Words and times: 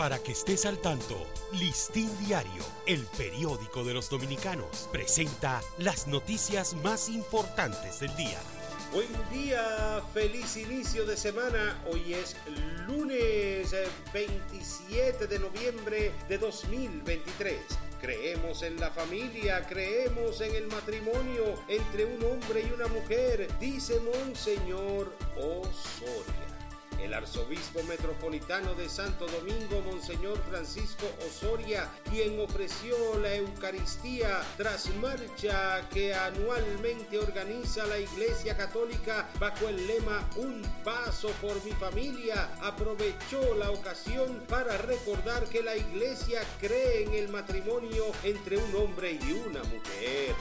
Para 0.00 0.18
que 0.18 0.32
estés 0.32 0.64
al 0.64 0.78
tanto, 0.78 1.26
Listín 1.52 2.08
Diario, 2.24 2.64
el 2.86 3.04
periódico 3.18 3.84
de 3.84 3.92
los 3.92 4.08
dominicanos, 4.08 4.88
presenta 4.90 5.60
las 5.76 6.06
noticias 6.06 6.72
más 6.72 7.10
importantes 7.10 8.00
del 8.00 8.16
día. 8.16 8.38
Buen 8.94 9.10
día, 9.30 10.02
feliz 10.14 10.56
inicio 10.56 11.04
de 11.04 11.18
semana. 11.18 11.84
Hoy 11.92 12.14
es 12.14 12.34
lunes 12.86 13.76
27 14.14 15.26
de 15.26 15.38
noviembre 15.38 16.12
de 16.30 16.38
2023. 16.38 17.58
Creemos 18.00 18.62
en 18.62 18.80
la 18.80 18.90
familia, 18.92 19.66
creemos 19.66 20.40
en 20.40 20.54
el 20.54 20.66
matrimonio 20.68 21.62
entre 21.68 22.06
un 22.06 22.24
hombre 22.24 22.62
y 22.66 22.72
una 22.72 22.86
mujer, 22.86 23.50
dice 23.60 24.00
Monseñor 24.00 25.14
Osorio. 25.36 26.50
El 27.02 27.14
arzobispo 27.14 27.82
metropolitano 27.84 28.74
de 28.74 28.88
Santo 28.88 29.26
Domingo, 29.26 29.80
Monseñor 29.80 30.38
Francisco 30.48 31.06
Osoria, 31.26 31.90
quien 32.10 32.38
ofreció 32.38 33.18
la 33.18 33.34
Eucaristía 33.34 34.42
tras 34.56 34.94
marcha 34.96 35.88
que 35.88 36.14
anualmente 36.14 37.18
organiza 37.18 37.86
la 37.86 37.98
Iglesia 37.98 38.56
Católica 38.56 39.28
bajo 39.38 39.68
el 39.68 39.86
lema 39.86 40.28
Un 40.36 40.62
paso 40.84 41.30
por 41.40 41.64
mi 41.64 41.72
familia, 41.72 42.50
aprovechó 42.60 43.54
la 43.54 43.70
ocasión 43.70 44.42
para 44.46 44.76
recordar 44.76 45.48
que 45.48 45.62
la 45.62 45.76
Iglesia 45.76 46.42
cree 46.60 47.04
en 47.04 47.14
el 47.14 47.28
matrimonio 47.28 48.04
entre 48.24 48.58
un 48.58 48.74
hombre 48.76 49.18
y 49.26 49.32
una 49.32 49.62
mujer. 49.64 50.34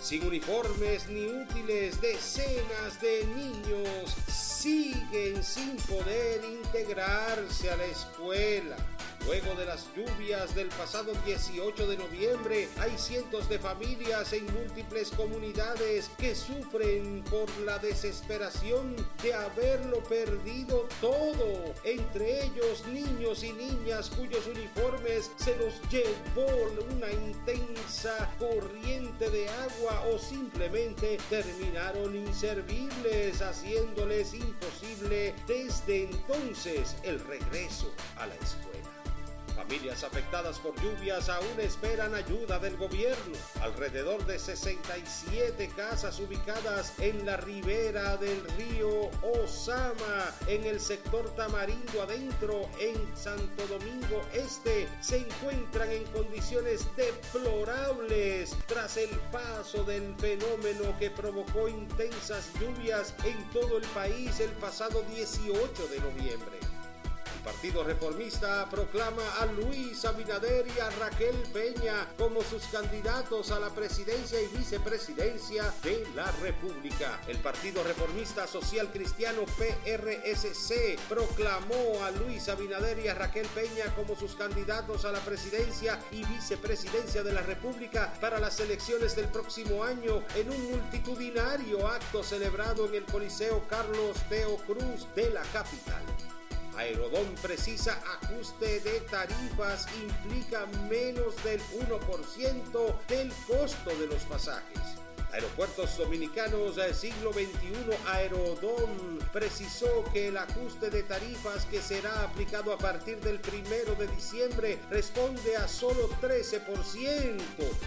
Sin 0.00 0.24
uniformes 0.26 1.08
ni 1.08 1.26
útiles, 1.26 2.00
decenas 2.00 3.00
de 3.00 3.24
niños 3.34 4.14
siguen 4.56 5.42
sin 5.42 5.76
poder 5.76 6.42
integrarse 6.44 7.70
a 7.70 7.76
la 7.76 7.84
escuela. 7.84 8.76
Luego 9.26 9.56
de 9.56 9.66
las 9.66 9.88
lluvias 9.96 10.54
del 10.54 10.68
pasado 10.68 11.12
18 11.24 11.88
de 11.88 11.96
noviembre, 11.96 12.68
hay 12.78 12.96
cientos 12.96 13.48
de 13.48 13.58
familias 13.58 14.32
en 14.32 14.46
múltiples 14.54 15.10
comunidades 15.10 16.08
que 16.16 16.36
sufren 16.36 17.24
por 17.24 17.50
la 17.64 17.80
desesperación 17.80 18.94
de 19.24 19.34
haberlo 19.34 20.00
perdido 20.04 20.86
todo. 21.00 21.74
Entre 21.82 22.44
ellos 22.44 22.86
niños 22.86 23.42
y 23.42 23.52
niñas 23.52 24.10
cuyos 24.10 24.46
uniformes 24.46 25.32
se 25.38 25.56
los 25.56 25.74
llevó 25.90 26.46
una 26.94 27.10
intensa 27.10 28.30
corriente 28.38 29.28
de 29.28 29.48
agua 29.48 30.04
o 30.12 30.20
simplemente 30.20 31.18
terminaron 31.28 32.14
inservibles, 32.14 33.42
haciéndoles 33.42 34.34
imposible 34.34 35.34
desde 35.48 36.04
entonces 36.04 36.94
el 37.02 37.18
regreso 37.18 37.92
a 38.18 38.26
la 38.28 38.34
escuela. 38.36 39.15
Familias 39.56 40.04
afectadas 40.04 40.58
por 40.58 40.78
lluvias 40.82 41.30
aún 41.30 41.58
esperan 41.58 42.14
ayuda 42.14 42.58
del 42.58 42.76
gobierno. 42.76 43.38
Alrededor 43.62 44.24
de 44.26 44.38
67 44.38 45.70
casas 45.74 46.20
ubicadas 46.20 46.92
en 46.98 47.24
la 47.24 47.38
ribera 47.38 48.18
del 48.18 48.38
río 48.58 49.10
Osama, 49.22 50.30
en 50.46 50.64
el 50.66 50.78
sector 50.78 51.34
Tamarindo 51.34 52.02
adentro, 52.02 52.68
en 52.78 53.16
Santo 53.16 53.66
Domingo 53.66 54.20
Este, 54.34 54.88
se 55.00 55.18
encuentran 55.18 55.90
en 55.90 56.04
condiciones 56.04 56.86
deplorables 56.94 58.54
tras 58.66 58.98
el 58.98 59.10
paso 59.32 59.84
del 59.84 60.14
fenómeno 60.16 60.94
que 60.98 61.10
provocó 61.10 61.66
intensas 61.66 62.52
lluvias 62.60 63.14
en 63.24 63.42
todo 63.52 63.78
el 63.78 63.86
país 63.88 64.38
el 64.40 64.50
pasado 64.50 65.02
18 65.14 65.86
de 65.88 66.00
noviembre. 66.00 66.75
Partido 67.46 67.84
Reformista 67.84 68.68
proclama 68.68 69.22
a 69.40 69.46
Luis 69.46 70.04
Abinader 70.04 70.66
y 70.66 70.80
a 70.80 70.90
Raquel 70.90 71.36
Peña 71.52 72.08
como 72.18 72.42
sus 72.42 72.64
candidatos 72.64 73.52
a 73.52 73.60
la 73.60 73.70
presidencia 73.70 74.42
y 74.42 74.48
vicepresidencia 74.48 75.72
de 75.84 76.04
la 76.16 76.28
República. 76.42 77.20
El 77.28 77.38
Partido 77.38 77.84
Reformista 77.84 78.48
Social 78.48 78.90
Cristiano 78.90 79.42
PRSC 79.44 80.98
proclamó 81.08 82.02
a 82.02 82.10
Luis 82.10 82.48
Abinader 82.48 82.98
y 82.98 83.06
a 83.06 83.14
Raquel 83.14 83.46
Peña 83.54 83.94
como 83.94 84.16
sus 84.16 84.34
candidatos 84.34 85.04
a 85.04 85.12
la 85.12 85.20
presidencia 85.20 86.00
y 86.10 86.24
vicepresidencia 86.24 87.22
de 87.22 87.32
la 87.32 87.42
República 87.42 88.12
para 88.20 88.40
las 88.40 88.58
elecciones 88.58 89.14
del 89.14 89.28
próximo 89.28 89.84
año 89.84 90.24
en 90.34 90.50
un 90.50 90.72
multitudinario 90.72 91.86
acto 91.86 92.24
celebrado 92.24 92.86
en 92.86 92.96
el 92.96 93.04
Coliseo 93.04 93.62
Carlos 93.68 94.16
Teo 94.28 94.56
Cruz 94.66 95.06
de 95.14 95.30
la 95.30 95.42
capital. 95.42 96.02
Aerodón 96.76 97.26
precisa 97.40 98.00
ajuste 98.22 98.80
de 98.80 99.00
tarifas 99.00 99.86
implica 100.02 100.66
menos 100.88 101.42
del 101.42 101.60
1% 101.60 103.06
del 103.08 103.32
costo 103.46 103.90
de 103.96 104.06
los 104.06 104.22
pasajes. 104.24 104.80
Aeropuertos 105.32 105.96
Dominicanos 105.98 106.76
del 106.76 106.94
siglo 106.94 107.32
XXI 107.32 107.96
Aerodón 108.06 109.18
precisó 109.32 110.04
que 110.12 110.28
el 110.28 110.36
ajuste 110.36 110.90
de 110.90 111.02
tarifas 111.02 111.66
que 111.66 111.82
será 111.82 112.22
aplicado 112.22 112.72
a 112.72 112.78
partir 112.78 113.20
del 113.20 113.40
primero 113.40 113.94
de 113.96 114.06
diciembre 114.06 114.78
responde 114.90 115.56
a 115.56 115.68
solo 115.68 116.08
13% 116.20 117.36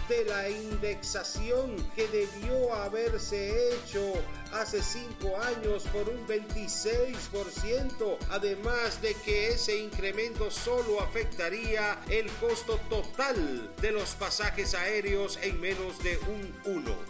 de 0.08 0.24
la 0.26 0.48
indexación 0.48 1.76
que 1.96 2.06
debió 2.08 2.74
haberse 2.74 3.74
hecho 3.74 4.12
hace 4.52 4.82
cinco 4.82 5.36
años 5.38 5.84
por 5.92 6.08
un 6.08 6.26
26%, 6.26 8.16
además 8.30 9.00
de 9.00 9.14
que 9.14 9.48
ese 9.48 9.78
incremento 9.78 10.50
solo 10.50 11.00
afectaría 11.00 11.98
el 12.08 12.30
costo 12.32 12.78
total 12.88 13.70
de 13.80 13.92
los 13.92 14.14
pasajes 14.14 14.74
aéreos 14.74 15.38
en 15.42 15.60
menos 15.60 16.02
de 16.02 16.18
un 16.28 16.52
1%. 16.64 17.09